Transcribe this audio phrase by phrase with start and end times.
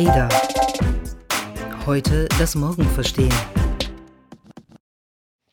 [0.00, 0.30] Ada.
[1.84, 3.34] Heute das Morgen verstehen.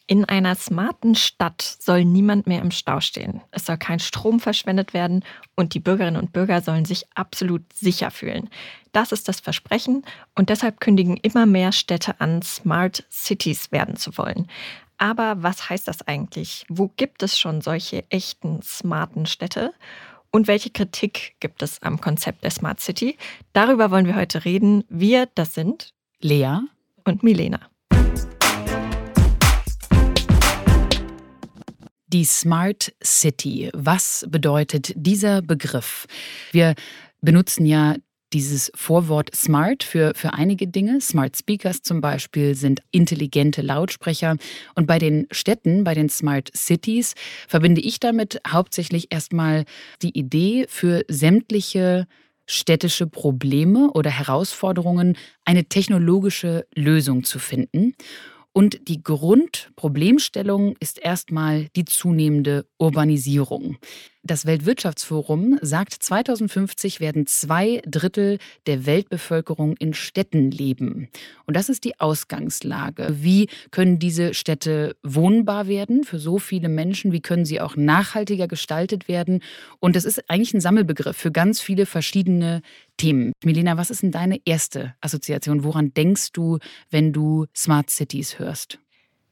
[0.06, 3.42] In einer smarten Stadt soll niemand mehr im Stau stehen.
[3.52, 5.26] Es soll kein Strom verschwendet werden
[5.58, 8.50] und die Bürgerinnen und Bürger sollen sich absolut sicher fühlen.
[8.94, 14.18] Das ist das Versprechen und deshalb kündigen immer mehr Städte an, Smart Cities werden zu
[14.18, 14.48] wollen.
[14.98, 16.66] Aber was heißt das eigentlich?
[16.70, 19.74] Wo gibt es schon solche echten smarten Städte?
[20.32, 23.18] Und welche Kritik gibt es am Konzept der Smart City?
[23.54, 24.84] Darüber wollen wir heute reden.
[24.90, 26.60] Wir, das sind Lea
[27.06, 27.60] und Milena.
[32.08, 33.70] Die Smart City.
[33.74, 36.08] Was bedeutet dieser Begriff?
[36.52, 36.76] Wir
[37.22, 37.96] benutzen ja
[38.34, 41.02] dieses Vorwort Smart für, für einige Dinge.
[41.02, 44.38] Smart Speakers zum Beispiel sind intelligente Lautsprecher.
[44.76, 47.16] Und bei den Städten, bei den Smart Cities,
[47.48, 49.66] verbinde ich damit hauptsächlich erstmal
[50.02, 52.08] die Idee für sämtliche
[52.48, 57.94] städtische Probleme oder Herausforderungen eine technologische Lösung zu finden.
[58.54, 63.78] Und die Grundproblemstellung ist erstmal die zunehmende Urbanisierung.
[64.28, 71.08] Das Weltwirtschaftsforum sagt, 2050 werden zwei Drittel der Weltbevölkerung in Städten leben.
[71.46, 73.08] Und das ist die Ausgangslage.
[73.22, 77.14] Wie können diese Städte wohnbar werden für so viele Menschen?
[77.14, 79.42] Wie können sie auch nachhaltiger gestaltet werden?
[79.80, 82.62] Und das ist eigentlich ein Sammelbegriff für ganz viele verschiedene
[82.98, 83.32] Themen.
[83.46, 85.64] Milena, was ist denn deine erste Assoziation?
[85.64, 86.58] Woran denkst du,
[86.90, 88.78] wenn du Smart Cities hörst?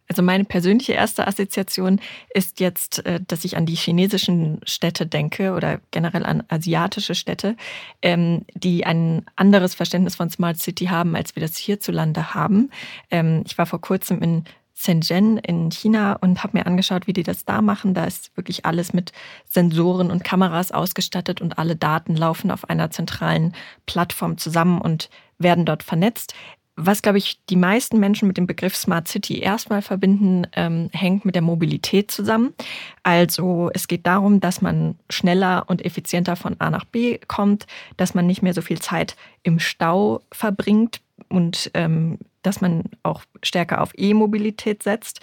[0.07, 1.99] Also meine persönliche erste Assoziation
[2.33, 7.55] ist jetzt, äh, dass ich an die chinesischen Städte denke oder generell an asiatische Städte,
[8.01, 12.69] ähm, die ein anderes Verständnis von Smart City haben, als wir das hierzulande haben.
[13.09, 14.43] Ähm, ich war vor kurzem in
[14.77, 17.93] Shenzhen in China und habe mir angeschaut, wie die das da machen.
[17.93, 19.13] Da ist wirklich alles mit
[19.47, 25.65] Sensoren und Kameras ausgestattet und alle Daten laufen auf einer zentralen Plattform zusammen und werden
[25.65, 26.33] dort vernetzt.
[26.77, 31.23] Was, glaube ich, die meisten Menschen mit dem Begriff Smart City erstmal verbinden, ähm, hängt
[31.23, 32.53] mit der Mobilität zusammen.
[33.01, 37.65] Also es geht darum, dass man schneller und effizienter von A nach B kommt,
[37.95, 40.99] dass man nicht mehr so viel Zeit im Stau verbringt
[41.29, 45.21] und ähm, dass man auch stärker auf E-Mobilität setzt.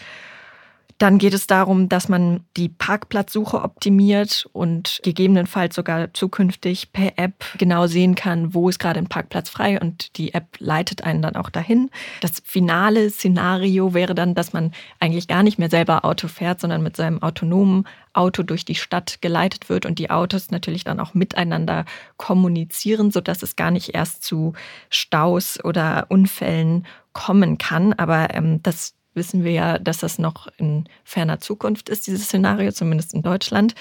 [1.02, 7.44] Dann geht es darum, dass man die Parkplatzsuche optimiert und gegebenenfalls sogar zukünftig per App
[7.58, 11.34] genau sehen kann, wo ist gerade ein Parkplatz frei und die App leitet einen dann
[11.34, 11.90] auch dahin.
[12.20, 14.70] Das finale Szenario wäre dann, dass man
[15.00, 19.20] eigentlich gar nicht mehr selber Auto fährt, sondern mit seinem autonomen Auto durch die Stadt
[19.20, 21.84] geleitet wird und die Autos natürlich dann auch miteinander
[22.16, 24.52] kommunizieren, sodass es gar nicht erst zu
[24.88, 27.92] Staus oder Unfällen kommen kann.
[27.92, 32.72] Aber ähm, das wissen wir ja, dass das noch in ferner Zukunft ist, dieses Szenario,
[32.72, 33.74] zumindest in Deutschland.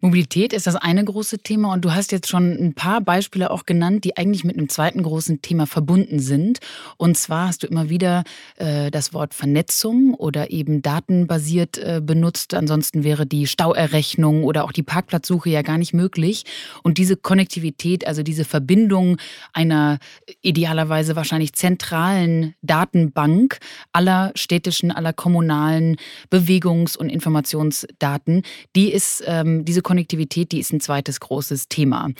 [0.00, 3.64] Mobilität ist das eine große Thema und du hast jetzt schon ein paar Beispiele auch
[3.64, 6.58] genannt, die eigentlich mit einem zweiten großen Thema verbunden sind.
[6.98, 8.24] Und zwar hast du immer wieder
[8.56, 12.52] äh, das Wort Vernetzung oder eben datenbasiert äh, benutzt.
[12.52, 16.44] Ansonsten wäre die Stauerrechnung oder auch die Parkplatzsuche ja gar nicht möglich.
[16.82, 19.16] Und diese Konnektivität, also diese Verbindung
[19.54, 19.98] einer
[20.42, 23.58] idealerweise wahrscheinlich zentralen Datenbank
[23.92, 25.96] aller städtischen, aller kommunalen
[26.30, 28.42] Bewegungs- und Informationsdaten,
[28.74, 32.10] die ist ähm, diese Konnektivität, die ist ein zweites großes Thema.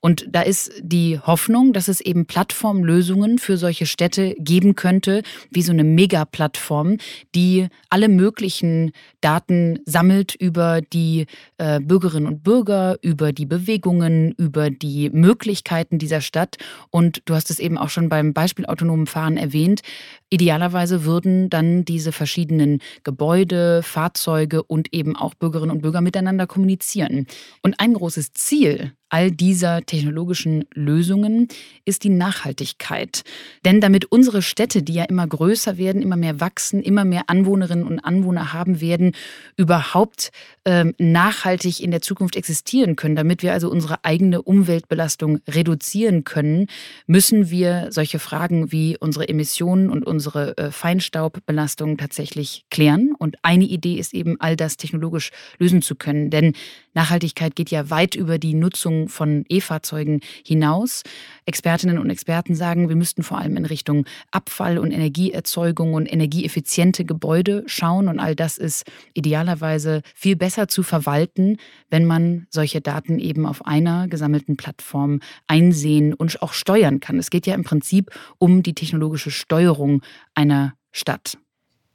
[0.00, 5.60] Und da ist die Hoffnung, dass es eben Plattformlösungen für solche Städte geben könnte, wie
[5.60, 6.96] so eine Megaplattform,
[7.34, 11.26] die alle möglichen Daten sammelt über die
[11.58, 16.56] äh, Bürgerinnen und Bürger, über die Bewegungen, über die Möglichkeiten dieser Stadt.
[16.88, 19.82] Und du hast es eben auch schon beim Beispiel autonomen Fahren erwähnt.
[20.30, 27.09] Idealerweise würden dann diese verschiedenen Gebäude, Fahrzeuge und eben auch Bürgerinnen und Bürger miteinander kommunizieren
[27.10, 27.26] können.
[27.62, 31.48] Und ein großes Ziel all dieser technologischen Lösungen
[31.84, 33.22] ist die Nachhaltigkeit.
[33.64, 37.86] Denn damit unsere Städte, die ja immer größer werden, immer mehr wachsen, immer mehr Anwohnerinnen
[37.86, 39.12] und Anwohner haben werden,
[39.56, 40.30] überhaupt
[40.64, 46.66] ähm, nachhaltig in der Zukunft existieren können, damit wir also unsere eigene Umweltbelastung reduzieren können,
[47.06, 53.14] müssen wir solche Fragen wie unsere Emissionen und unsere äh, Feinstaubbelastung tatsächlich klären.
[53.18, 56.30] Und eine Idee ist eben, all das technologisch lösen zu können.
[56.30, 56.52] Denn
[56.94, 61.02] Nachhaltigkeit geht ja weit über die Nutzung von E-Fahrzeugen hinaus.
[61.46, 67.04] Expertinnen und Experten sagen, wir müssten vor allem in Richtung Abfall- und Energieerzeugung und energieeffiziente
[67.04, 68.08] Gebäude schauen.
[68.08, 71.56] Und all das ist idealerweise viel besser zu verwalten,
[71.88, 77.18] wenn man solche Daten eben auf einer gesammelten Plattform einsehen und auch steuern kann.
[77.18, 80.02] Es geht ja im Prinzip um die technologische Steuerung
[80.34, 81.38] einer Stadt.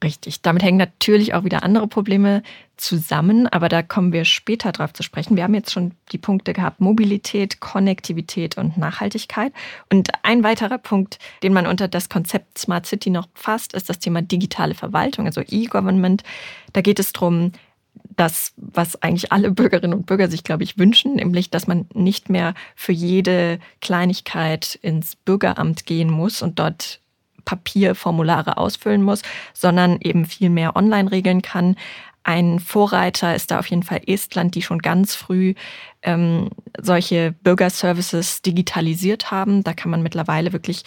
[0.04, 0.42] Richtig.
[0.42, 2.42] Damit hängen natürlich auch wieder andere Probleme
[2.76, 5.36] zusammen, aber da kommen wir später drauf zu sprechen.
[5.36, 9.54] Wir haben jetzt schon die Punkte gehabt, Mobilität, Konnektivität und Nachhaltigkeit.
[9.90, 13.98] Und ein weiterer Punkt, den man unter das Konzept Smart City noch fasst, ist das
[13.98, 16.22] Thema digitale Verwaltung, also E-Government.
[16.74, 17.52] Da geht es darum,
[18.16, 22.28] das, was eigentlich alle Bürgerinnen und Bürger sich, glaube ich, wünschen, nämlich, dass man nicht
[22.28, 27.00] mehr für jede Kleinigkeit ins Bürgeramt gehen muss und dort
[27.46, 29.22] Papierformulare ausfüllen muss,
[29.54, 31.76] sondern eben viel mehr online regeln kann.
[32.22, 35.54] Ein Vorreiter ist da auf jeden Fall Estland, die schon ganz früh
[36.02, 39.62] ähm, solche Bürgerservices digitalisiert haben.
[39.62, 40.82] Da kann man mittlerweile wirklich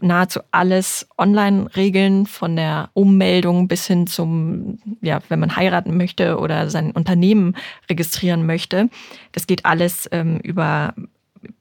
[0.00, 6.38] nahezu alles online regeln, von der Ummeldung bis hin zum, ja, wenn man heiraten möchte
[6.38, 7.56] oder sein Unternehmen
[7.90, 8.88] registrieren möchte.
[9.32, 10.94] Das geht alles ähm, über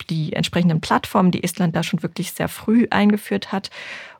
[0.10, 3.70] die entsprechenden Plattformen, die Estland da schon wirklich sehr früh eingeführt hat.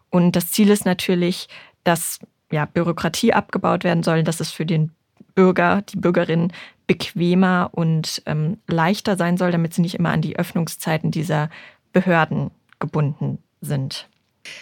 [0.10, 1.48] Und das Ziel ist natürlich,
[1.84, 2.20] dass
[2.52, 4.92] ja, Bürokratie abgebaut werden soll, dass es für den
[5.36, 6.52] Bürger, die Bürgerin
[6.88, 11.50] bequemer und ähm, leichter sein soll, damit sie nicht immer an die Öffnungszeiten dieser
[11.92, 14.10] Behörden gebunden sind.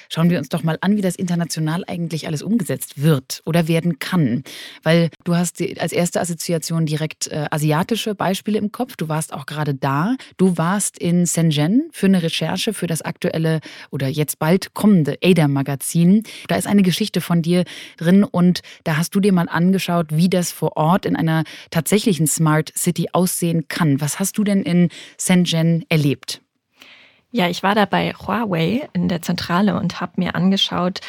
[0.09, 3.99] Schauen wir uns doch mal an, wie das international eigentlich alles umgesetzt wird oder werden
[3.99, 4.43] kann.
[4.83, 8.95] Weil du hast als erste Assoziation direkt äh, asiatische Beispiele im Kopf.
[8.95, 10.15] Du warst auch gerade da.
[10.37, 13.59] Du warst in Shenzhen für eine Recherche für das aktuelle
[13.91, 16.23] oder jetzt bald kommende ADA-Magazin.
[16.47, 17.63] Da ist eine Geschichte von dir
[17.97, 22.27] drin und da hast du dir mal angeschaut, wie das vor Ort in einer tatsächlichen
[22.27, 24.01] Smart City aussehen kann.
[24.01, 24.89] Was hast du denn in
[25.19, 26.44] Shenzhen erlebt?
[27.35, 31.01] Ja, ich war da bei Huawei in der Zentrale und habe mir angeschaut,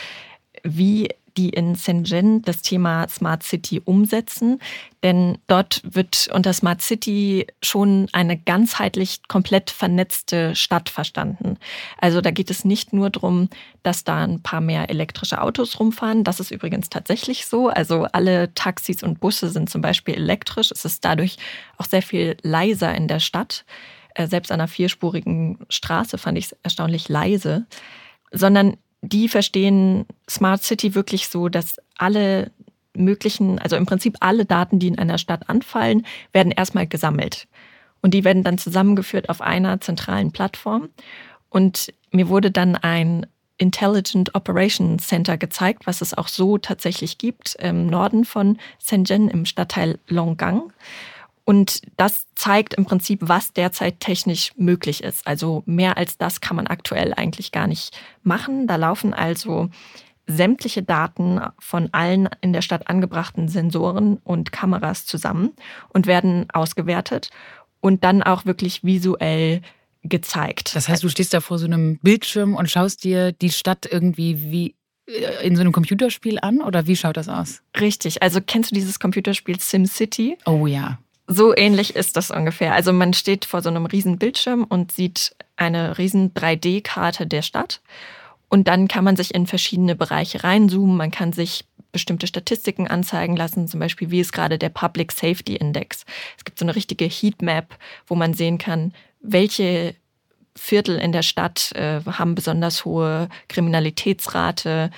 [0.64, 4.58] wie die in Shenzhen das Thema Smart City umsetzen.
[5.05, 11.58] Denn dort wird unter Smart City schon eine ganzheitlich komplett vernetzte Stadt verstanden.
[11.96, 13.49] Also da geht es nicht nur darum,
[13.84, 16.25] dass da ein paar mehr elektrische Autos rumfahren.
[16.25, 17.69] Das ist übrigens tatsächlich so.
[17.69, 20.72] Also alle Taxis und Busse sind zum Beispiel elektrisch.
[20.72, 21.37] Es ist dadurch
[21.76, 23.64] auch sehr viel leiser in der Stadt.
[24.16, 27.66] Äh, selbst an einer vierspurigen Straße fand ich es erstaunlich leise,
[28.32, 32.50] sondern die verstehen Smart City wirklich so, dass alle
[32.94, 37.46] möglichen, also im Prinzip alle Daten, die in einer Stadt anfallen, werden erstmal gesammelt.
[38.00, 40.88] Und die werden dann zusammengeführt auf einer zentralen Plattform.
[41.50, 43.26] Und mir wurde dann ein
[43.58, 49.44] Intelligent Operation Center gezeigt, was es auch so tatsächlich gibt, im Norden von Shenzhen im
[49.44, 50.72] Stadtteil Longgang.
[51.46, 55.25] Und das zeigt im Prinzip, was derzeit technisch möglich ist.
[55.28, 58.66] Also mehr als das kann man aktuell eigentlich gar nicht machen.
[58.66, 59.70] Da laufen also
[60.26, 65.52] sämtliche Daten von allen in der Stadt angebrachten Sensoren und Kameras zusammen
[65.90, 67.31] und werden ausgewertet
[67.78, 69.62] und dann auch wirklich visuell
[70.02, 70.75] gezeigt.
[70.75, 74.50] Das heißt, du stehst da vor so einem Bildschirm und schaust dir die Stadt irgendwie
[74.50, 74.75] wie
[75.06, 77.62] äh, in so einem Computerspiel an oder wie schaut das aus?
[77.78, 78.20] Richtig.
[78.20, 80.38] Also kennst du dieses Computerspiel SimCity?
[80.44, 80.98] Oh ja.
[81.26, 82.75] So ähnlich ist das ungefähr.
[82.75, 87.81] Also man steht vor so einem riesen Bildschirm und sieht eine riesen 3D-Karte der Stadt.
[88.49, 90.96] Und dann kann man sich in verschiedene Bereiche reinzoomen.
[90.96, 95.56] Man kann sich bestimmte Statistiken anzeigen lassen, zum Beispiel wie ist gerade der Public Safety
[95.56, 96.05] Index.
[96.37, 97.76] Es gibt so eine richtige Heatmap,
[98.06, 99.94] wo man sehen kann, welche
[100.55, 104.90] Viertel in der Stadt äh, haben besonders hohe Kriminalitätsrate.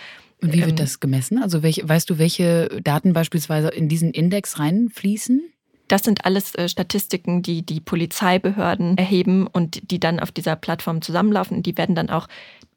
[0.43, 1.43] Und wie wird ähm, das gemessen?
[1.43, 5.43] Also welche, weißt du, welche Daten beispielsweise in diesen Index reinfließen?
[5.89, 11.03] Das sind alles äh, Statistiken, die die Polizeibehörden erheben und die dann auf dieser Plattform
[11.03, 11.63] zusammenlaufen.
[11.63, 12.29] Die werden dann auch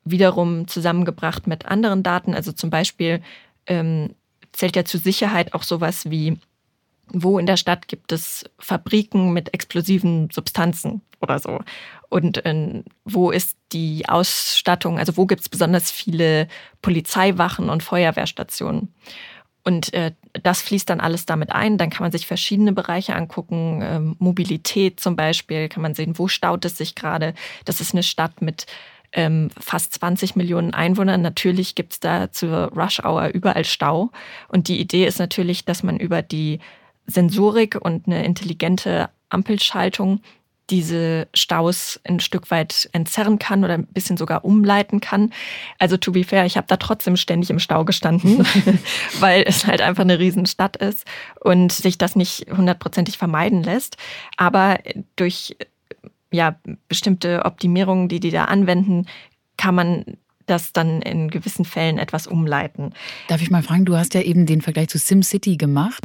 [0.03, 2.33] wiederum zusammengebracht mit anderen Daten.
[2.33, 3.21] Also zum Beispiel
[3.67, 4.15] ähm,
[4.53, 6.39] zählt ja zur Sicherheit auch sowas wie,
[7.07, 11.59] wo in der Stadt gibt es Fabriken mit explosiven Substanzen oder so.
[12.09, 16.47] Und äh, wo ist die Ausstattung, also wo gibt es besonders viele
[16.81, 18.93] Polizeiwachen und Feuerwehrstationen.
[19.63, 21.77] Und äh, das fließt dann alles damit ein.
[21.77, 23.81] Dann kann man sich verschiedene Bereiche angucken.
[23.83, 27.33] Ähm, Mobilität zum Beispiel, kann man sehen, wo staut es sich gerade.
[27.65, 28.65] Das ist eine Stadt mit
[29.13, 31.21] ähm, fast 20 Millionen Einwohnern.
[31.21, 34.11] Natürlich gibt es da zur Rush Hour überall Stau.
[34.47, 36.59] Und die Idee ist natürlich, dass man über die
[37.07, 40.21] Sensorik und eine intelligente Ampelschaltung
[40.71, 45.31] diese Staus ein Stück weit entzerren kann oder ein bisschen sogar umleiten kann.
[45.77, 48.45] Also to be fair, ich habe da trotzdem ständig im Stau gestanden,
[49.19, 51.05] weil es halt einfach eine Riesenstadt ist
[51.41, 53.97] und sich das nicht hundertprozentig vermeiden lässt.
[54.37, 54.79] Aber
[55.17, 55.55] durch
[56.31, 56.55] ja,
[56.87, 59.05] bestimmte Optimierungen, die die da anwenden,
[59.57, 60.05] kann man
[60.45, 62.93] das dann in gewissen Fällen etwas umleiten.
[63.27, 66.03] Darf ich mal fragen, du hast ja eben den Vergleich zu SimCity gemacht.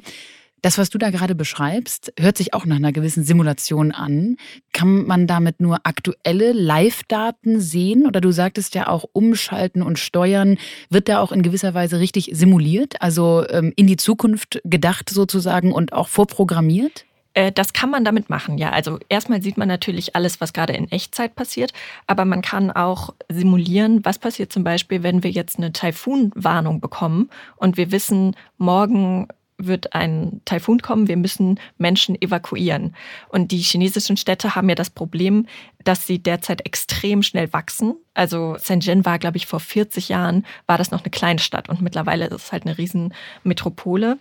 [0.66, 4.36] Das, was du da gerade beschreibst, hört sich auch nach einer gewissen Simulation an.
[4.72, 8.04] Kann man damit nur aktuelle Live-Daten sehen?
[8.04, 10.58] Oder du sagtest ja auch, umschalten und steuern
[10.90, 15.70] wird da auch in gewisser Weise richtig simuliert, also ähm, in die Zukunft gedacht sozusagen
[15.70, 17.04] und auch vorprogrammiert?
[17.34, 18.70] Äh, das kann man damit machen, ja.
[18.70, 21.72] Also erstmal sieht man natürlich alles, was gerade in Echtzeit passiert,
[22.08, 27.30] aber man kann auch simulieren, was passiert zum Beispiel, wenn wir jetzt eine Taifunwarnung bekommen
[27.54, 32.94] und wir wissen, morgen wird ein Taifun kommen, wir müssen Menschen evakuieren.
[33.28, 35.46] Und die chinesischen Städte haben ja das Problem,
[35.84, 37.94] dass sie derzeit extrem schnell wachsen.
[38.14, 42.26] Also Shenzhen war, glaube ich, vor 40 Jahren, war das noch eine Kleinstadt und mittlerweile
[42.26, 44.18] ist es halt eine Riesenmetropole.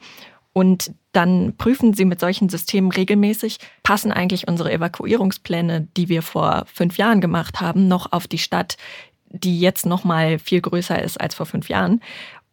[0.53, 6.63] Und dann prüfen sie mit solchen Systemen regelmäßig, passen eigentlich unsere Evakuierungspläne, die wir vor
[6.73, 8.77] fünf Jahren gemacht haben, noch auf die Stadt,
[9.27, 12.01] die jetzt noch mal viel größer ist als vor fünf Jahren.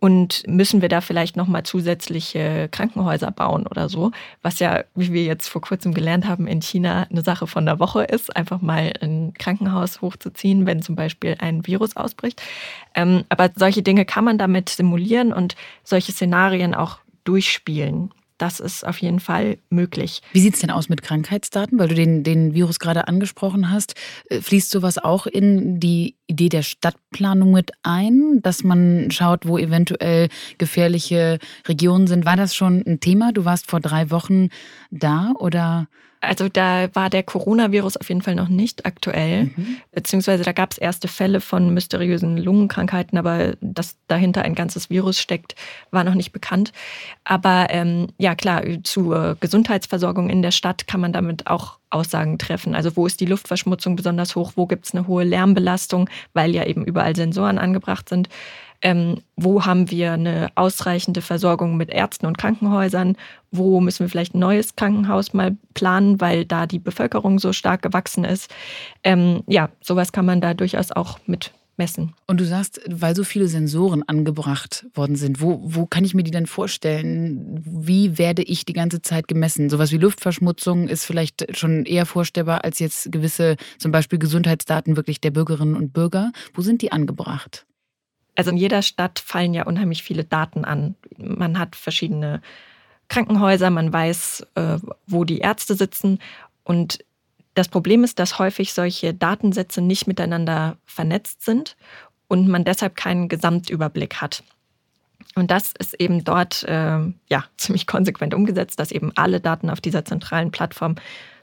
[0.03, 4.11] Und müssen wir da vielleicht noch mal zusätzliche Krankenhäuser bauen oder so,
[4.43, 7.79] was ja, wie wir jetzt vor kurzem gelernt haben, in China eine Sache von der
[7.79, 12.43] Woche ist, einfach mal ein Krankenhaus hochzuziehen, wenn zum Beispiel ein Virus ausbricht.
[12.97, 15.55] Ähm, aber solche Dinge kann man damit simulieren und
[15.85, 18.11] solche Szenarien auch durchspielen.
[18.43, 20.21] Das ist auf jeden Fall möglich.
[20.33, 21.79] Wie sieht es denn aus mit Krankheitsdaten?
[21.79, 23.95] Weil du den, den Virus gerade angesprochen hast.
[24.31, 29.59] Äh, fließt sowas auch in die Idee der Stadtplanung mit ein, dass man schaut, wo
[29.59, 32.25] eventuell gefährliche Regionen sind?
[32.25, 33.31] War das schon ein Thema?
[33.31, 34.49] Du warst vor drei Wochen
[34.91, 35.87] da oder?
[36.23, 39.79] Also da war der Coronavirus auf jeden Fall noch nicht aktuell, mhm.
[39.91, 45.19] beziehungsweise da gab es erste Fälle von mysteriösen Lungenkrankheiten, aber dass dahinter ein ganzes Virus
[45.19, 45.57] steckt,
[45.91, 46.73] war noch nicht bekannt.
[47.25, 52.77] Aber ähm, ja klar, zur Gesundheitsversorgung in der Stadt kann man damit auch Aussagen treffen.
[52.77, 56.65] Also wo ist die Luftverschmutzung besonders hoch, wo gibt es eine hohe Lärmbelastung, weil ja
[56.65, 58.29] eben überall Sensoren angebracht sind
[58.83, 63.17] ähm, wo haben wir eine ausreichende Versorgung mit Ärzten und Krankenhäusern,
[63.53, 67.83] wo müssen wir vielleicht ein neues Krankenhaus mal planen, weil da die Bevölkerung so stark
[67.83, 68.53] gewachsen ist.
[69.05, 72.15] Ähm, ja, sowas kann man da durchaus auch mit messen.
[72.27, 76.23] Und du sagst, weil so viele Sensoren angebracht worden sind, wo, wo kann ich mir
[76.23, 77.63] die denn vorstellen?
[77.65, 79.71] Wie werde ich die ganze Zeit gemessen?
[79.71, 85.21] Sowas wie Luftverschmutzung ist vielleicht schon eher vorstellbar als jetzt gewisse, zum Beispiel Gesundheitsdaten wirklich
[85.21, 86.33] der Bürgerinnen und Bürger.
[86.55, 87.67] Wo sind die angebracht?
[88.35, 90.95] Also in jeder Stadt fallen ja unheimlich viele Daten an.
[91.19, 92.41] Man hat verschiedene
[93.13, 96.19] Krankenhäuser, man weiß, äh, wo die Ärzte sitzen.
[96.65, 97.05] Und
[97.53, 101.77] das Problem ist, dass häufig solche Datensätze nicht miteinander vernetzt sind
[102.27, 104.43] und man deshalb keinen Gesamtüberblick hat.
[105.35, 109.83] Und das ist eben dort äh, ja, ziemlich konsequent umgesetzt, dass eben alle Daten auf
[109.83, 110.95] dieser zentralen Plattform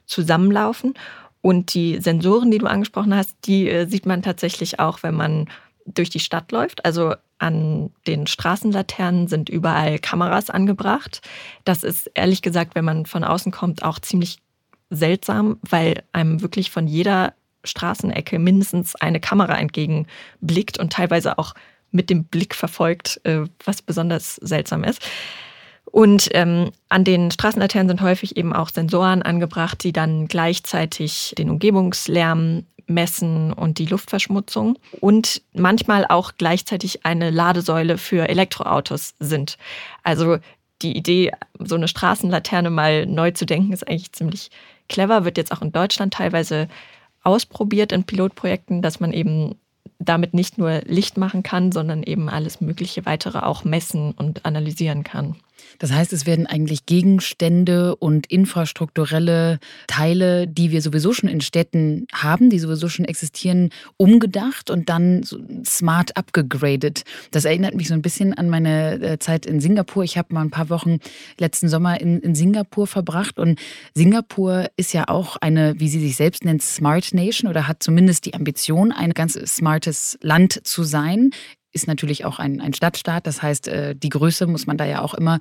[0.07, 0.95] zusammenlaufen.
[1.41, 5.47] Und die Sensoren, die du angesprochen hast, die äh, sieht man tatsächlich auch, wenn man
[5.85, 6.83] durch die Stadt läuft.
[6.83, 11.21] Also an den Straßenlaternen sind überall Kameras angebracht.
[11.65, 14.37] Das ist ehrlich gesagt, wenn man von außen kommt, auch ziemlich
[14.89, 21.53] seltsam, weil einem wirklich von jeder Straßenecke mindestens eine Kamera entgegenblickt und teilweise auch
[21.91, 25.01] mit dem Blick verfolgt, äh, was besonders seltsam ist.
[25.85, 31.49] Und ähm, an den Straßenlaternen sind häufig eben auch Sensoren angebracht, die dann gleichzeitig den
[31.49, 39.57] Umgebungslärm messen und die Luftverschmutzung und manchmal auch gleichzeitig eine Ladesäule für Elektroautos sind.
[40.03, 40.37] Also
[40.81, 44.49] die Idee, so eine Straßenlaterne mal neu zu denken, ist eigentlich ziemlich
[44.87, 46.67] clever, wird jetzt auch in Deutschland teilweise
[47.23, 49.55] ausprobiert in Pilotprojekten, dass man eben
[49.99, 55.03] damit nicht nur Licht machen kann, sondern eben alles mögliche weitere auch messen und analysieren
[55.03, 55.35] kann.
[55.79, 62.05] Das heißt, es werden eigentlich Gegenstände und infrastrukturelle Teile, die wir sowieso schon in Städten
[62.13, 65.23] haben, die sowieso schon existieren, umgedacht und dann
[65.65, 67.03] smart abgegradet.
[67.31, 70.03] Das erinnert mich so ein bisschen an meine äh, Zeit in Singapur.
[70.03, 70.99] Ich habe mal ein paar Wochen
[71.37, 73.59] letzten Sommer in, in Singapur verbracht und
[73.93, 78.25] Singapur ist ja auch eine, wie sie sich selbst nennt, Smart Nation oder hat zumindest
[78.25, 81.31] die Ambition, ein ganz smartes Land zu sein
[81.71, 83.27] ist natürlich auch ein, ein Stadtstaat.
[83.27, 85.39] Das heißt, äh, die Größe muss man da ja auch immer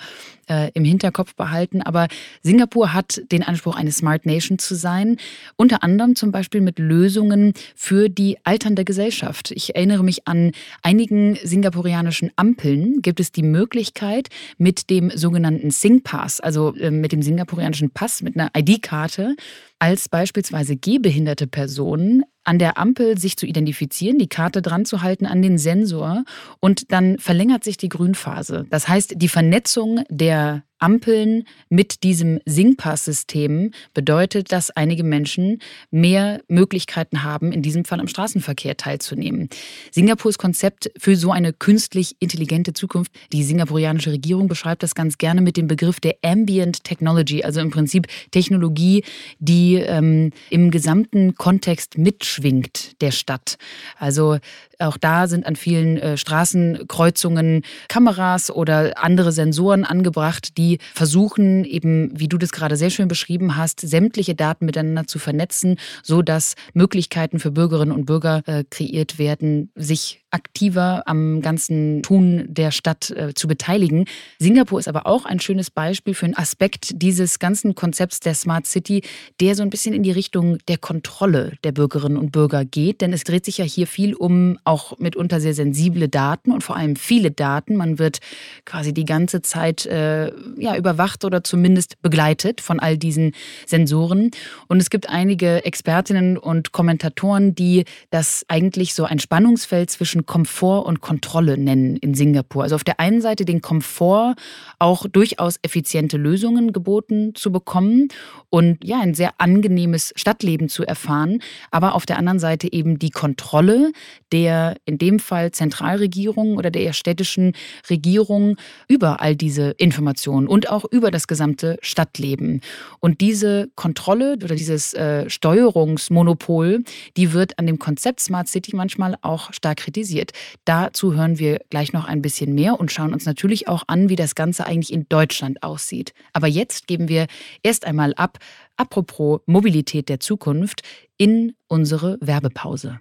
[0.49, 1.83] äh, im Hinterkopf behalten.
[1.83, 2.09] Aber
[2.43, 5.17] Singapur hat den Anspruch, eine Smart Nation zu sein.
[5.57, 9.51] Unter anderem zum Beispiel mit Lösungen für die alternde Gesellschaft.
[9.53, 16.03] Ich erinnere mich an einigen singapurianischen Ampeln gibt es die Möglichkeit, mit dem sogenannten Sing
[16.03, 19.35] Pass, also äh, mit dem singapurianischen Pass, mit einer ID-Karte,
[19.79, 25.27] als beispielsweise gehbehinderte Personen an der Ampel sich zu identifizieren, die Karte dran zu halten
[25.27, 26.25] an den Sensor
[26.61, 28.65] und dann verlängert sich die Grünphase.
[28.71, 37.23] Das heißt, die Vernetzung der Ampeln mit diesem Singpass-System bedeutet, dass einige Menschen mehr Möglichkeiten
[37.23, 39.49] haben, in diesem Fall am Straßenverkehr teilzunehmen.
[39.91, 45.41] Singapurs Konzept für so eine künstlich intelligente Zukunft, die singapurianische Regierung beschreibt das ganz gerne
[45.41, 49.05] mit dem Begriff der Ambient Technology, also im Prinzip Technologie,
[49.39, 53.59] die ähm, im gesamten Kontext mitschwingt der Stadt.
[53.99, 54.39] Also
[54.79, 62.11] auch da sind an vielen äh, Straßenkreuzungen Kameras oder andere Sensoren angebracht, die versuchen eben,
[62.19, 66.55] wie du das gerade sehr schön beschrieben hast, sämtliche Daten miteinander zu vernetzen, so dass
[66.75, 73.11] Möglichkeiten für Bürgerinnen und Bürger äh, kreiert werden, sich aktiver am ganzen Tun der Stadt
[73.11, 74.05] äh, zu beteiligen.
[74.39, 78.67] Singapur ist aber auch ein schönes Beispiel für einen Aspekt dieses ganzen Konzepts der Smart
[78.67, 79.03] City,
[79.41, 83.01] der so ein bisschen in die Richtung der Kontrolle der Bürgerinnen und Bürger geht.
[83.01, 86.77] Denn es dreht sich ja hier viel um auch mitunter sehr sensible Daten und vor
[86.77, 87.75] allem viele Daten.
[87.75, 88.19] Man wird
[88.67, 93.33] quasi die ganze Zeit äh, ja, überwacht oder zumindest begleitet von all diesen
[93.67, 94.31] Sensoren.
[94.69, 100.87] Und es gibt einige Expertinnen und Kommentatoren, die das eigentlich so ein Spannungsfeld zwischen Komfort
[100.87, 102.65] und Kontrolle nennen in Singapur.
[102.65, 104.35] Also auf der einen Seite den Komfort,
[104.79, 108.09] auch durchaus effiziente Lösungen geboten zu bekommen
[108.51, 113.11] und ja, ein sehr angenehmes Stadtleben zu erfahren, aber auf der anderen Seite eben die
[113.11, 113.93] Kontrolle
[114.31, 117.53] der in dem Fall Zentralregierung oder der städtischen
[117.91, 118.57] Regierung
[118.89, 122.61] über all diese Informationen und auch über das gesamte Stadtleben.
[123.01, 126.83] Und diese Kontrolle oder dieses äh, Steuerungsmonopol,
[127.17, 130.33] die wird an dem Konzept Smart City manchmal auch stark kritisiert kritisiert.
[130.65, 134.17] Dazu hören wir gleich noch ein bisschen mehr und schauen uns natürlich auch an, wie
[134.17, 136.13] das Ganze eigentlich in Deutschland aussieht.
[136.33, 137.27] Aber jetzt geben wir
[137.63, 138.39] erst einmal ab,
[138.77, 140.83] apropos Mobilität der Zukunft,
[141.17, 143.01] in unsere Werbepause.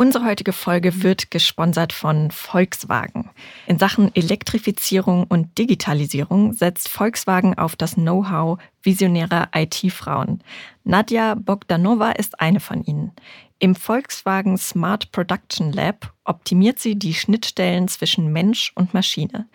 [0.00, 3.28] Unsere heutige Folge wird gesponsert von Volkswagen.
[3.66, 10.42] In Sachen Elektrifizierung und Digitalisierung setzt Volkswagen auf das Know-how visionärer IT-Frauen.
[10.84, 13.12] Nadja Bogdanova ist eine von ihnen.
[13.58, 19.48] Im Volkswagen Smart Production Lab optimiert sie die Schnittstellen zwischen Mensch und Maschine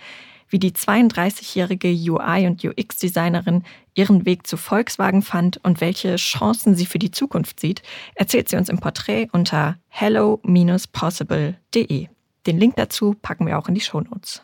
[0.49, 6.85] wie die 32-jährige UI- und UX-Designerin ihren Weg zu Volkswagen fand und welche Chancen sie
[6.85, 7.81] für die Zukunft sieht,
[8.15, 12.07] erzählt sie uns im Porträt unter hello-possible.de.
[12.45, 14.43] Den Link dazu packen wir auch in die Shownotes.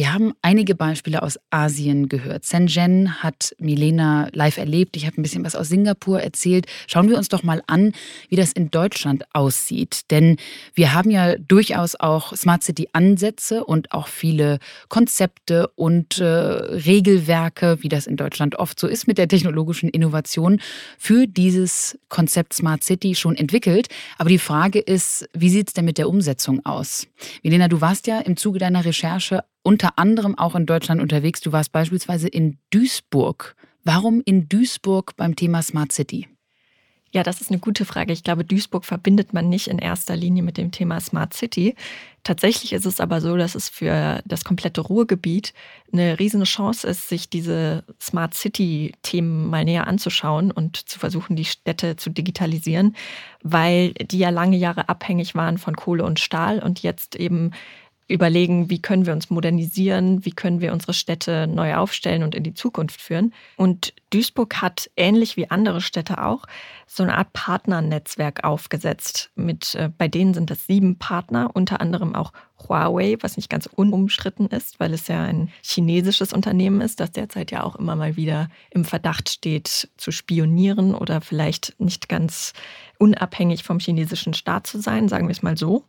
[0.00, 2.46] Wir haben einige Beispiele aus Asien gehört.
[2.46, 4.96] Shenzhen hat Milena live erlebt.
[4.96, 6.64] Ich habe ein bisschen was aus Singapur erzählt.
[6.86, 7.92] Schauen wir uns doch mal an,
[8.30, 10.10] wie das in Deutschland aussieht.
[10.10, 10.38] Denn
[10.72, 14.58] wir haben ja durchaus auch Smart City Ansätze und auch viele
[14.88, 20.62] Konzepte und äh, Regelwerke, wie das in Deutschland oft so ist mit der technologischen Innovation,
[20.96, 23.88] für dieses Konzept Smart City schon entwickelt.
[24.16, 27.06] Aber die Frage ist, wie sieht es denn mit der Umsetzung aus?
[27.42, 31.40] Milena, du warst ja im Zuge deiner Recherche unter anderem auch in Deutschland unterwegs.
[31.40, 33.56] Du warst beispielsweise in Duisburg.
[33.84, 36.28] Warum in Duisburg beim Thema Smart City?
[37.12, 38.12] Ja, das ist eine gute Frage.
[38.12, 41.74] Ich glaube, Duisburg verbindet man nicht in erster Linie mit dem Thema Smart City.
[42.22, 45.52] Tatsächlich ist es aber so, dass es für das komplette Ruhrgebiet
[45.92, 51.46] eine riesige Chance ist, sich diese Smart City-Themen mal näher anzuschauen und zu versuchen, die
[51.46, 52.94] Städte zu digitalisieren,
[53.42, 57.50] weil die ja lange Jahre abhängig waren von Kohle und Stahl und jetzt eben
[58.10, 62.42] überlegen, wie können wir uns modernisieren, wie können wir unsere Städte neu aufstellen und in
[62.42, 63.32] die Zukunft führen.
[63.56, 66.44] Und Duisburg hat ähnlich wie andere Städte auch
[66.86, 69.30] so eine Art Partnernetzwerk aufgesetzt.
[69.36, 72.32] Mit, äh, bei denen sind das sieben Partner, unter anderem auch
[72.68, 77.50] Huawei, was nicht ganz unumstritten ist, weil es ja ein chinesisches Unternehmen ist, das derzeit
[77.52, 82.52] ja auch immer mal wieder im Verdacht steht, zu spionieren oder vielleicht nicht ganz
[82.98, 85.84] unabhängig vom chinesischen Staat zu sein, sagen wir es mal so.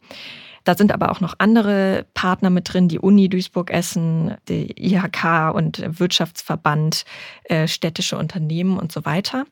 [0.64, 5.82] Da sind aber auch noch andere Partner mit drin, die Uni Duisburg-Essen, die IHK und
[6.00, 7.06] Wirtschaftsverband,
[7.46, 9.46] äh, städtische Unternehmen und so weiter.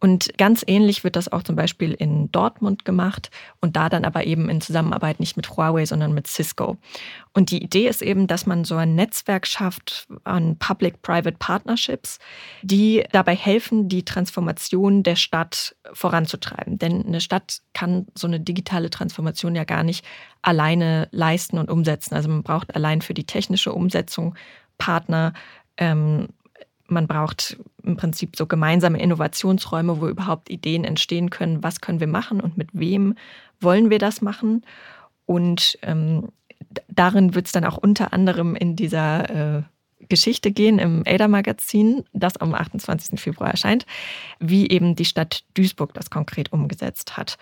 [0.00, 3.30] Und ganz ähnlich wird das auch zum Beispiel in Dortmund gemacht
[3.60, 6.76] und da dann aber eben in Zusammenarbeit nicht mit Huawei, sondern mit Cisco.
[7.32, 12.20] Und die Idee ist eben, dass man so ein Netzwerk schafft an Public-Private Partnerships,
[12.62, 16.78] die dabei helfen, die Transformation der Stadt voranzutreiben.
[16.78, 20.04] Denn eine Stadt kann so eine digitale Transformation ja gar nicht
[20.42, 22.14] alleine leisten und umsetzen.
[22.14, 24.36] Also man braucht allein für die technische Umsetzung
[24.78, 25.32] Partner,
[25.76, 26.28] ähm,
[26.88, 32.06] man braucht im Prinzip so gemeinsame Innovationsräume, wo überhaupt Ideen entstehen können, was können wir
[32.06, 33.14] machen und mit wem
[33.60, 34.64] wollen wir das machen.
[35.26, 36.28] Und ähm,
[36.88, 39.62] darin wird es dann auch unter anderem in dieser äh,
[40.08, 43.20] Geschichte gehen im ADA-Magazin, das am 28.
[43.20, 43.84] Februar erscheint,
[44.38, 47.36] wie eben die Stadt Duisburg das konkret umgesetzt hat.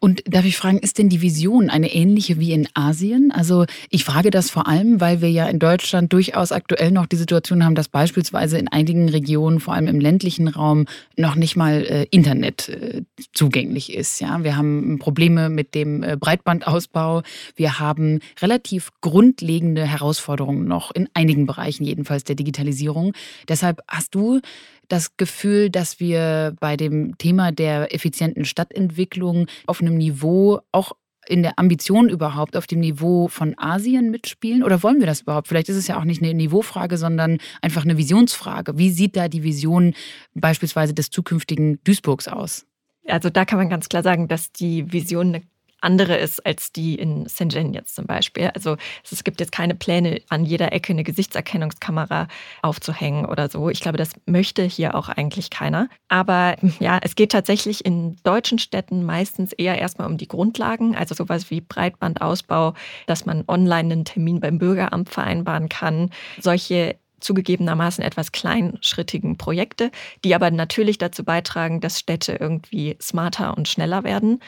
[0.00, 3.32] Und darf ich fragen, ist denn die Vision eine ähnliche wie in Asien?
[3.32, 7.16] Also ich frage das vor allem, weil wir ja in Deutschland durchaus aktuell noch die
[7.16, 11.84] Situation haben, dass beispielsweise in einigen Regionen, vor allem im ländlichen Raum, noch nicht mal
[11.84, 14.20] äh, Internet äh, zugänglich ist.
[14.20, 17.22] Ja, wir haben Probleme mit dem äh, Breitbandausbau.
[17.56, 23.12] Wir haben relativ grundlegende Herausforderungen noch in einigen Bereichen jedenfalls der Digitalisierung.
[23.48, 24.40] Deshalb hast du
[24.88, 30.92] das Gefühl, dass wir bei dem Thema der effizienten Stadtentwicklung auf einem Niveau auch
[31.28, 34.62] in der Ambition überhaupt auf dem Niveau von Asien mitspielen?
[34.62, 35.48] Oder wollen wir das überhaupt?
[35.48, 38.78] Vielleicht ist es ja auch nicht eine Niveaufrage, sondern einfach eine Visionsfrage.
[38.78, 39.94] Wie sieht da die Vision
[40.34, 42.66] beispielsweise des zukünftigen Duisburgs aus?
[43.06, 45.42] Also da kann man ganz klar sagen, dass die Vision eine
[45.80, 48.50] andere ist als die in Shenzhen jetzt zum Beispiel.
[48.54, 48.76] Also
[49.10, 52.28] es gibt jetzt keine Pläne, an jeder Ecke eine Gesichtserkennungskamera
[52.62, 53.68] aufzuhängen oder so.
[53.68, 55.88] Ich glaube, das möchte hier auch eigentlich keiner.
[56.08, 61.14] Aber ja, es geht tatsächlich in deutschen Städten meistens eher erstmal um die Grundlagen, also
[61.14, 62.74] sowas wie Breitbandausbau,
[63.06, 66.10] dass man online einen Termin beim Bürgeramt vereinbaren kann.
[66.40, 69.90] Solche zugegebenermaßen etwas kleinschrittigen Projekte,
[70.24, 74.40] die aber natürlich dazu beitragen, dass Städte irgendwie smarter und schneller werden.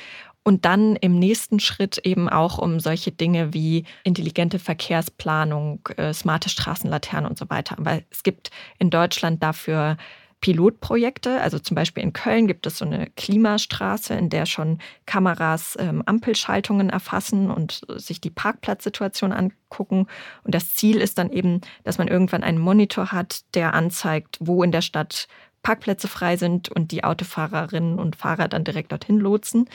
[0.42, 6.48] Und dann im nächsten Schritt eben auch um solche Dinge wie intelligente Verkehrsplanung, äh, smarte
[6.48, 7.76] Straßenlaternen und so weiter.
[7.79, 9.96] Weil es gibt in Deutschland dafür
[10.40, 11.40] Pilotprojekte.
[11.40, 16.03] Also zum Beispiel in Köln gibt es so eine Klimastraße, in der schon Kameras ähm,
[16.07, 20.07] Ampelschaltungen erfassen und sich die Parkplatzsituation angucken.
[20.44, 24.62] Und das Ziel ist dann eben, dass man irgendwann einen Monitor hat, der anzeigt, wo
[24.62, 25.29] in der Stadt
[25.62, 29.68] Parkplätze frei sind und die Autofahrerinnen und Fahrer dann direkt dorthin lotsen.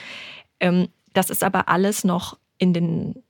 [0.60, 3.22] Ähm, das ist aber alles noch in den,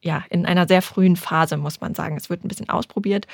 [0.00, 2.16] ja, in einer sehr frühen Phase, muss man sagen.
[2.16, 3.26] Es wird ein bisschen ausprobiert.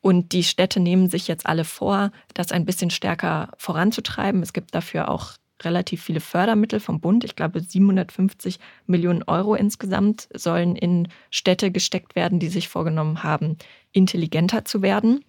[0.00, 4.42] Und die Städte nehmen sich jetzt alle vor, das ein bisschen stärker voranzutreiben.
[4.42, 7.24] Es gibt dafür auch relativ viele Fördermittel vom Bund.
[7.24, 13.56] Ich glaube, 750 Millionen Euro insgesamt sollen in Städte gesteckt werden, die sich vorgenommen haben,
[13.92, 15.24] intelligenter zu werden.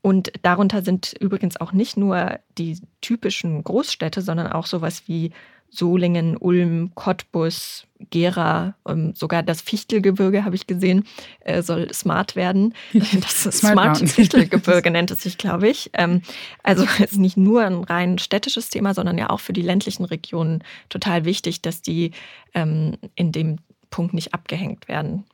[0.00, 5.32] Und darunter sind übrigens auch nicht nur die typischen Großstädte, sondern auch sowas wie
[5.70, 11.04] Solingen, Ulm, Cottbus, Gera, ähm, sogar das Fichtelgebirge habe ich gesehen,
[11.40, 12.74] äh, soll smart werden.
[12.92, 13.52] Das Smart,
[13.98, 15.90] smart Fichtelgebirge nennt es sich, glaube ich.
[15.94, 16.22] Ähm,
[16.62, 20.04] also es ist nicht nur ein rein städtisches Thema, sondern ja auch für die ländlichen
[20.04, 22.12] Regionen total wichtig, dass die
[22.54, 23.58] ähm, in dem
[23.90, 25.24] Punkt nicht abgehängt werden.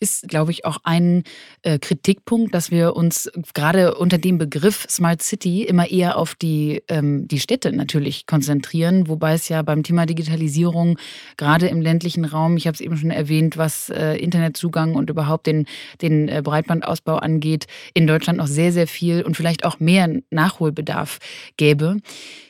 [0.00, 1.24] Ist, glaube ich, auch ein
[1.62, 6.82] äh, Kritikpunkt, dass wir uns gerade unter dem Begriff Smart City immer eher auf die,
[6.88, 10.98] ähm, die Städte natürlich konzentrieren, wobei es ja beim Thema Digitalisierung
[11.36, 15.46] gerade im ländlichen Raum, ich habe es eben schon erwähnt, was äh, Internetzugang und überhaupt
[15.46, 15.66] den,
[16.02, 21.18] den äh, Breitbandausbau angeht, in Deutschland noch sehr, sehr viel und vielleicht auch mehr Nachholbedarf
[21.56, 21.98] gäbe.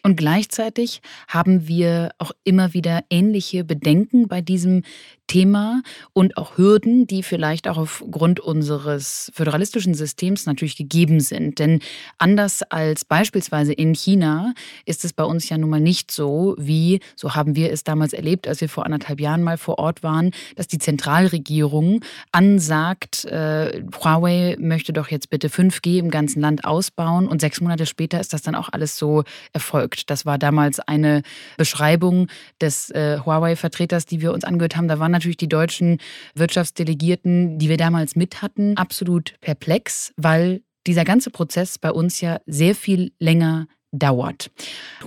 [0.06, 4.84] Und gleichzeitig haben wir auch immer wieder ähnliche Bedenken bei diesem
[5.26, 11.58] Thema und auch Hürden, die vielleicht auch aufgrund unseres föderalistischen Systems natürlich gegeben sind.
[11.58, 11.80] Denn
[12.18, 17.00] anders als beispielsweise in China ist es bei uns ja nun mal nicht so, wie,
[17.16, 20.30] so haben wir es damals erlebt, als wir vor anderthalb Jahren mal vor Ort waren,
[20.54, 27.26] dass die Zentralregierung ansagt, äh, Huawei möchte doch jetzt bitte 5G im ganzen Land ausbauen
[27.26, 29.95] und sechs Monate später ist das dann auch alles so erfolgt.
[30.04, 31.22] Das war damals eine
[31.56, 32.28] Beschreibung
[32.60, 34.88] des äh, Huawei-Vertreters, die wir uns angehört haben.
[34.88, 35.98] Da waren natürlich die deutschen
[36.34, 42.40] Wirtschaftsdelegierten, die wir damals mit hatten, absolut perplex, weil dieser ganze Prozess bei uns ja
[42.46, 43.66] sehr viel länger
[43.98, 44.50] dauert.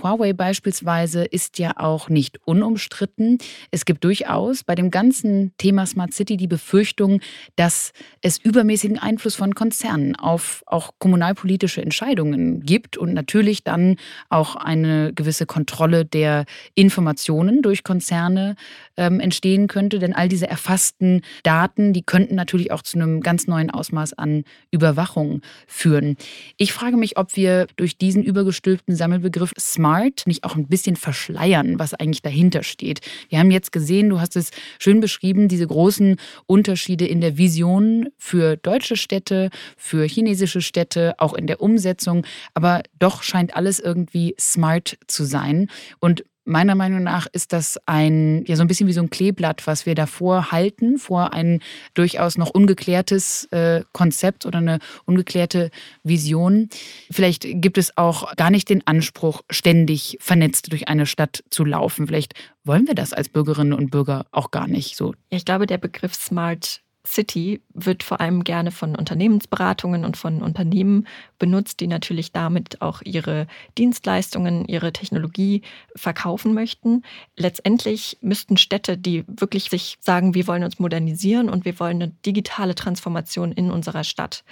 [0.02, 3.38] Huawei beispielsweise ist ja auch nicht unumstritten.
[3.70, 7.20] Es gibt durchaus bei dem ganzen Thema Smart City die Befürchtung,
[7.56, 13.96] dass es übermäßigen Einfluss von Konzernen auf auch kommunalpolitische Entscheidungen gibt und natürlich dann
[14.28, 18.56] auch eine gewisse Kontrolle der Informationen durch Konzerne
[18.96, 19.98] ähm, entstehen könnte.
[19.98, 24.44] Denn all diese erfassten Daten, die könnten natürlich auch zu einem ganz neuen Ausmaß an
[24.70, 26.16] Überwachung führen.
[26.56, 30.96] Ich frage mich, ob wir durch diesen übergestülpten berühmten Sammelbegriff Smart nicht auch ein bisschen
[30.96, 33.00] verschleiern, was eigentlich dahinter steht.
[33.28, 36.16] Wir haben jetzt gesehen, du hast es schön beschrieben, diese großen
[36.46, 42.24] Unterschiede in der Vision für deutsche Städte, für chinesische Städte, auch in der Umsetzung.
[42.54, 45.68] Aber doch scheint alles irgendwie smart zu sein.
[46.00, 49.68] Und Meiner Meinung nach ist das ein, ja, so ein bisschen wie so ein Kleeblatt,
[49.68, 51.60] was wir davor halten, vor ein
[51.94, 55.70] durchaus noch ungeklärtes äh, Konzept oder eine ungeklärte
[56.02, 56.68] Vision.
[57.08, 62.08] Vielleicht gibt es auch gar nicht den Anspruch, ständig vernetzt durch eine Stadt zu laufen.
[62.08, 62.34] Vielleicht
[62.64, 65.14] wollen wir das als Bürgerinnen und Bürger auch gar nicht so.
[65.28, 71.06] Ich glaube, der Begriff Smart City wird vor allem gerne von Unternehmensberatungen und von Unternehmen
[71.38, 73.46] benutzt, die natürlich damit auch ihre
[73.78, 75.62] Dienstleistungen, ihre Technologie
[75.96, 77.02] verkaufen möchten.
[77.36, 82.12] Letztendlich müssten Städte, die wirklich sich sagen, wir wollen uns modernisieren und wir wollen eine
[82.26, 84.44] digitale Transformation in unserer Stadt,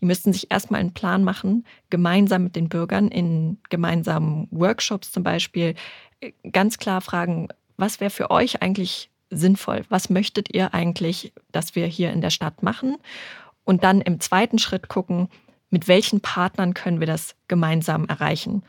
[0.00, 5.22] die müssten sich erstmal einen Plan machen, gemeinsam mit den Bürgern in gemeinsamen Workshops zum
[5.22, 5.76] Beispiel,
[6.20, 9.84] äh, ganz klar fragen, was wäre für euch eigentlich sinnvoll?
[9.88, 12.96] Was möchtet ihr eigentlich, dass wir hier in der Stadt machen?
[13.64, 15.28] Und dann im zweiten Schritt gucken,
[15.70, 18.62] mit welchen Partnern können wir das gemeinsam erreichen?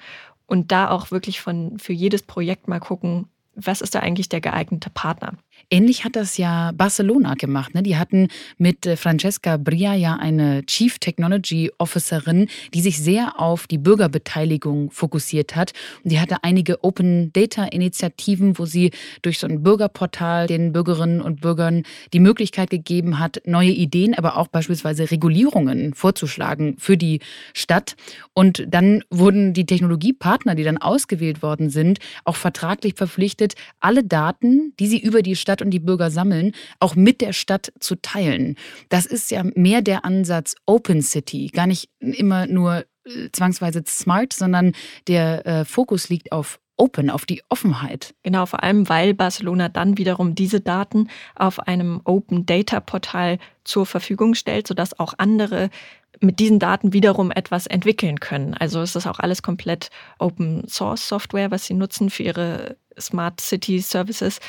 [0.45, 4.41] Und da auch wirklich von, für jedes Projekt mal gucken, was ist da eigentlich der
[4.41, 5.33] geeignete Partner?
[5.69, 7.73] Ähnlich hat das ja Barcelona gemacht.
[7.73, 7.81] Ne?
[7.81, 13.65] Die hatten mit äh, Francesca Bria ja eine Chief Technology Officerin, die sich sehr auf
[13.65, 15.73] die Bürgerbeteiligung fokussiert hat.
[16.03, 21.21] Und die hatte einige Open Data Initiativen, wo sie durch so ein Bürgerportal den Bürgerinnen
[21.21, 27.19] und Bürgern die Möglichkeit gegeben hat, neue Ideen, aber auch beispielsweise Regulierungen vorzuschlagen für die
[27.53, 27.95] Stadt.
[28.33, 34.73] Und dann wurden die Technologiepartner, die dann ausgewählt worden sind, auch vertraglich verpflichtet, alle Daten,
[34.79, 38.55] die sie über die Stadt und die Bürger sammeln, auch mit der Stadt zu teilen.
[38.89, 44.33] Das ist ja mehr der Ansatz Open City, gar nicht immer nur äh, zwangsweise smart,
[44.33, 44.73] sondern
[45.07, 48.15] der äh, Fokus liegt auf Open, auf die Offenheit.
[48.23, 53.85] Genau, vor allem weil Barcelona dann wiederum diese Daten auf einem Open Data Portal zur
[53.85, 55.69] Verfügung stellt, sodass auch andere
[56.23, 58.53] mit diesen Daten wiederum etwas entwickeln können.
[58.53, 63.41] Also es ist auch alles komplett Open Source Software, was sie nutzen für ihre Smart
[63.41, 64.39] City Services.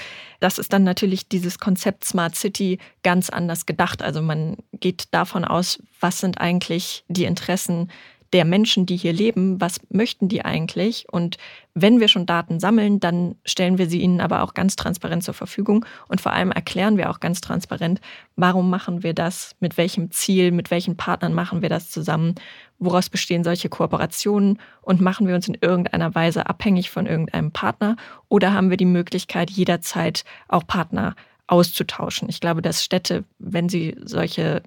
[0.40, 4.02] Das ist dann natürlich dieses Konzept Smart City ganz anders gedacht.
[4.02, 7.90] Also man geht davon aus, was sind eigentlich die Interessen
[8.32, 11.06] der Menschen, die hier leben, was möchten die eigentlich?
[11.10, 11.36] Und
[11.74, 15.34] wenn wir schon Daten sammeln, dann stellen wir sie ihnen aber auch ganz transparent zur
[15.34, 15.84] Verfügung.
[16.08, 18.00] Und vor allem erklären wir auch ganz transparent,
[18.36, 22.34] warum machen wir das, mit welchem Ziel, mit welchen Partnern machen wir das zusammen,
[22.78, 24.58] woraus bestehen solche Kooperationen?
[24.82, 27.96] Und machen wir uns in irgendeiner Weise abhängig von irgendeinem Partner?
[28.28, 31.14] Oder haben wir die Möglichkeit, jederzeit auch Partner
[31.46, 32.28] auszutauschen.
[32.28, 34.62] Ich glaube, dass Städte, wenn sie solche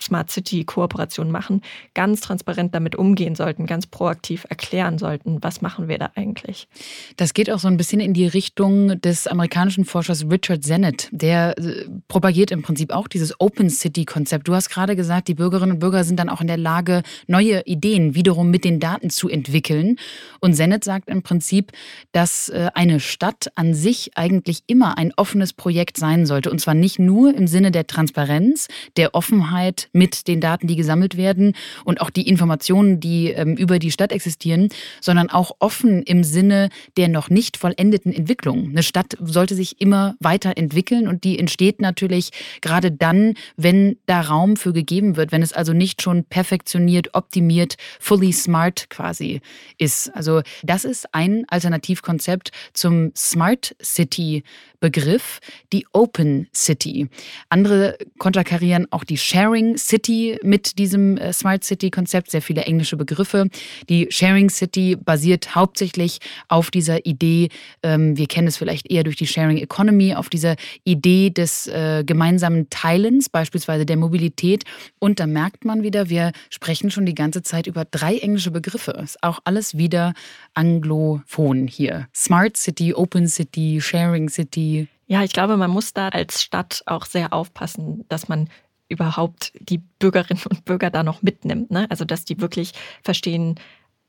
[0.00, 1.62] Smart City Kooperation machen,
[1.94, 6.68] ganz transparent damit umgehen sollten, ganz proaktiv erklären sollten, was machen wir da eigentlich.
[7.16, 11.08] Das geht auch so ein bisschen in die Richtung des amerikanischen Forschers Richard Sennett.
[11.12, 14.48] Der äh, propagiert im Prinzip auch dieses Open City Konzept.
[14.48, 17.62] Du hast gerade gesagt, die Bürgerinnen und Bürger sind dann auch in der Lage, neue
[17.64, 19.96] Ideen wiederum mit den Daten zu entwickeln.
[20.40, 21.72] Und Sennett sagt im Prinzip,
[22.12, 26.50] dass äh, eine Stadt an sich eigentlich immer ein offenes Projekt sein sollte.
[26.50, 31.16] Und zwar nicht nur im Sinne der Transparenz, der Offenheit, mit den Daten, die gesammelt
[31.16, 34.68] werden und auch die Informationen, die ähm, über die Stadt existieren,
[35.00, 38.70] sondern auch offen im Sinne der noch nicht vollendeten Entwicklung.
[38.70, 44.56] Eine Stadt sollte sich immer weiterentwickeln und die entsteht natürlich gerade dann, wenn da Raum
[44.56, 49.40] für gegeben wird, wenn es also nicht schon perfektioniert, optimiert, fully smart quasi
[49.78, 50.14] ist.
[50.14, 54.42] Also das ist ein Alternativkonzept zum Smart City
[54.80, 55.40] Begriff,
[55.72, 57.08] die Open City.
[57.48, 62.96] Andere konterkarieren auch die Sharing City mit diesem äh, Smart City Konzept, sehr viele englische
[62.96, 63.48] Begriffe.
[63.88, 67.48] Die Sharing City basiert hauptsächlich auf dieser Idee,
[67.82, 72.04] ähm, wir kennen es vielleicht eher durch die Sharing Economy, auf dieser Idee des äh,
[72.04, 74.64] gemeinsamen Teilens, beispielsweise der Mobilität.
[74.98, 78.92] Und da merkt man wieder, wir sprechen schon die ganze Zeit über drei englische Begriffe.
[79.02, 80.14] Ist auch alles wieder
[80.54, 82.08] anglophon hier.
[82.14, 84.75] Smart City, Open City, Sharing City.
[85.06, 88.48] Ja, ich glaube, man muss da als Stadt auch sehr aufpassen, dass man
[88.88, 91.70] überhaupt die Bürgerinnen und Bürger da noch mitnimmt.
[91.70, 91.86] Ne?
[91.90, 93.56] Also, dass die wirklich verstehen,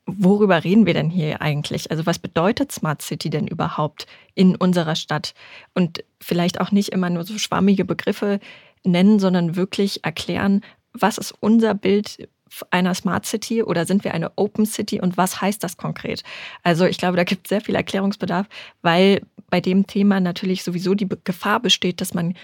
[0.06, 1.90] worüber reden wir denn hier eigentlich?
[1.90, 5.34] Also, was bedeutet Smart City denn überhaupt in unserer Stadt?
[5.74, 8.40] Und vielleicht auch nicht immer nur so schwammige Begriffe
[8.84, 12.28] nennen, sondern wirklich erklären, was ist unser Bild
[12.70, 16.22] einer Smart City oder sind wir eine Open City und was heißt das konkret?
[16.62, 18.46] Also ich glaube, da gibt es sehr viel Erklärungsbedarf,
[18.82, 22.34] weil bei dem Thema natürlich sowieso die Gefahr besteht, dass man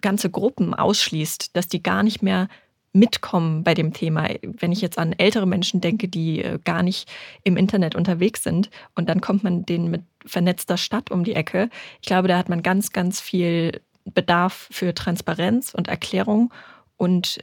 [0.00, 2.48] ganze Gruppen ausschließt, dass die gar nicht mehr
[2.92, 4.28] mitkommen bei dem Thema.
[4.42, 7.10] Wenn ich jetzt an ältere Menschen denke, die äh, gar nicht
[7.42, 11.68] im Internet unterwegs sind und dann kommt man denen mit vernetzter Stadt um die Ecke.
[12.00, 16.52] Ich glaube, da hat man ganz, ganz viel Bedarf für Transparenz und Erklärung
[16.96, 17.42] und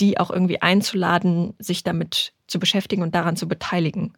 [0.00, 4.14] die auch irgendwie einzuladen, sich damit zu beschäftigen und daran zu beteiligen.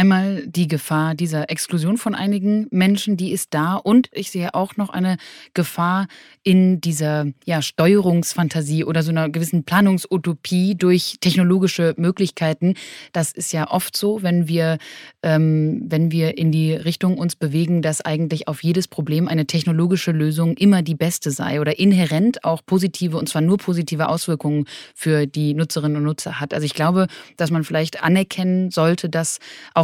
[0.00, 3.74] Einmal die Gefahr dieser Exklusion von einigen Menschen, die ist da.
[3.74, 5.18] Und ich sehe auch noch eine
[5.52, 6.06] Gefahr
[6.42, 12.76] in dieser ja, Steuerungsfantasie oder so einer gewissen Planungsutopie durch technologische Möglichkeiten.
[13.12, 14.78] Das ist ja oft so, wenn wir,
[15.22, 20.12] ähm, wenn wir in die Richtung uns bewegen, dass eigentlich auf jedes Problem eine technologische
[20.12, 25.26] Lösung immer die beste sei oder inhärent auch positive, und zwar nur positive Auswirkungen für
[25.26, 26.54] die Nutzerinnen und Nutzer hat.
[26.54, 29.40] Also ich glaube, dass man vielleicht anerkennen sollte, dass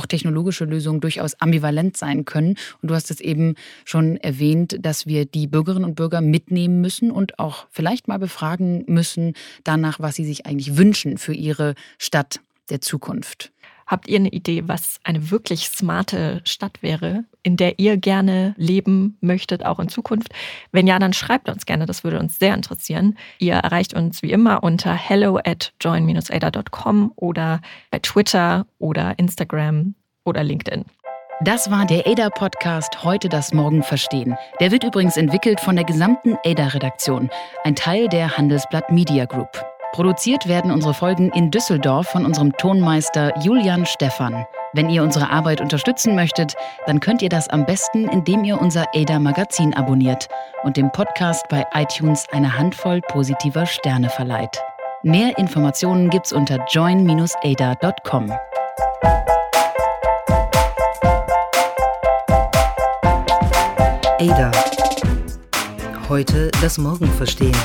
[0.06, 2.56] auch technologische Lösungen durchaus ambivalent sein können.
[2.80, 7.10] Und du hast es eben schon erwähnt, dass wir die Bürgerinnen und Bürger mitnehmen müssen
[7.10, 12.40] und auch vielleicht mal befragen müssen danach, was sie sich eigentlich wünschen für ihre Stadt
[12.70, 13.52] der Zukunft.
[13.86, 19.16] Habt ihr eine Idee, was eine wirklich smarte Stadt wäre, in der ihr gerne leben
[19.20, 20.32] möchtet, auch in Zukunft?
[20.72, 23.16] Wenn ja, dann schreibt uns gerne, das würde uns sehr interessieren.
[23.38, 29.94] Ihr erreicht uns wie immer unter hello at join-ada.com oder bei Twitter oder Instagram
[30.24, 30.84] oder LinkedIn.
[31.42, 34.36] Das war der ADA-Podcast Heute das Morgen verstehen.
[34.58, 37.28] Der wird übrigens entwickelt von der gesamten ADA-Redaktion,
[37.62, 39.75] ein Teil der Handelsblatt Media Group.
[39.92, 44.46] Produziert werden unsere Folgen in Düsseldorf von unserem Tonmeister Julian Stephan.
[44.72, 46.54] Wenn ihr unsere Arbeit unterstützen möchtet,
[46.86, 50.28] dann könnt ihr das am besten, indem ihr unser ADA Magazin abonniert
[50.64, 54.60] und dem Podcast bei iTunes eine Handvoll positiver Sterne verleiht.
[55.02, 58.32] Mehr Informationen gibt's unter join-ada.com.
[64.18, 64.50] Ada.
[66.08, 67.56] Heute das Morgen verstehen.